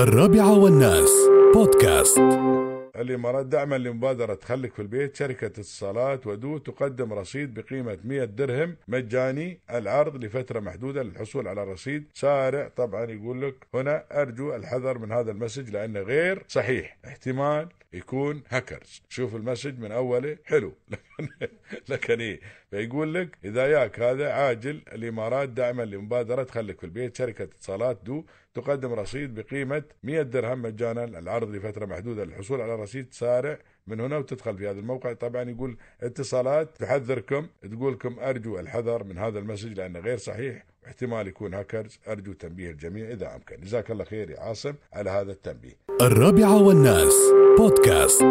الرابعة 0.00 0.58
والناس. 0.58 1.10
بودكاست. 1.54 2.18
الإمارات 2.96 3.46
دعما 3.46 3.78
لمبادرة 3.78 4.38
خلك 4.44 4.74
في 4.74 4.82
البيت. 4.82 5.16
شركة 5.16 5.46
اتصالات 5.46 6.26
ودو 6.26 6.58
تقدم 6.58 7.12
رصيد 7.12 7.54
بقيمة 7.54 7.98
100 8.04 8.24
درهم 8.24 8.76
مجاني. 8.88 9.60
العرض 9.70 10.24
لفترة 10.24 10.60
محدودة 10.60 11.02
للحصول 11.02 11.48
على 11.48 11.64
رصيد 11.64 12.04
سارع. 12.14 12.68
طبعا 12.76 13.04
يقول 13.04 13.42
لك 13.42 13.54
هنا 13.74 14.04
أرجو 14.12 14.54
الحذر 14.54 14.98
من 14.98 15.12
هذا 15.12 15.30
ال 15.30 15.35
message 15.35 15.70
لأنه 15.70 16.00
غير 16.00 16.44
صحيح. 16.48 16.96
احتمال 17.06 17.68
يكون 17.92 18.42
هاكرز 18.48 19.02
شوف 19.08 19.36
ال 19.36 19.41
message 19.41 19.78
من 19.78 19.92
أوله 19.92 20.38
حلو. 20.44 20.72
لكن, 20.88 21.28
لكن 21.88 22.20
إيه؟ 22.20 22.40
فيقول 22.70 23.14
لك 23.14 23.38
إذا 23.44 23.66
ياك 23.66 24.00
هذا 24.00 24.32
عاجل 24.32 24.82
الإمارات 24.92 25.48
دعما 25.48 25.82
لمبادرة 25.82 26.44
خلك 26.44 26.80
في 26.80 26.84
البيت 26.84 27.16
شركة 27.16 27.42
اتصالات 27.44 28.00
دو 28.04 28.24
تقدم 28.54 28.92
رصيد 28.92 29.34
بقيمة 29.34 29.82
100 30.02 30.22
درهم 30.22 30.62
مجانا. 30.62 31.04
العرض 31.04 31.50
لفترة 31.50 31.86
محدودة 31.86 32.24
للحصول 32.24 32.60
على 32.60 32.74
رصيد 32.74 33.14
سارع 33.14 33.58
من 33.86 34.00
هنا 34.00 34.16
وتدخل 34.16 34.58
في 34.58 34.68
هذا 34.68 34.80
الموقع. 34.80 35.12
طبعا 35.12 35.42
يقول 35.42 35.76
اتصالات 36.02 36.76
تحذركم 36.76 37.46
تقولكم 37.72 38.18
أرجو 38.18 38.58
الحذر 38.58 39.04
من 39.04 39.18
هذا 39.18 39.38
المسج 39.38 39.72
لأنه 39.72 39.98
غير 39.98 40.16
صحيح. 40.16 40.64
واحتمال 40.82 41.28
يكون 41.28 41.54
هاكرز 41.54 41.98
أرجو 42.08 42.32
تنبيه 42.32 42.70
الجميع 42.70 43.10
إذا 43.10 43.34
أمكن. 43.34 43.60
جزاك 43.60 43.90
الله 43.90 44.04
خير 44.04 44.30
يا 44.30 44.40
عاصم 44.40 44.74
على 44.92 45.10
هذا 45.10 45.32
التنبيه. 45.32 45.76
الرابعة 46.00 46.62
والناس. 46.62 47.39
بودكاست 47.56 48.22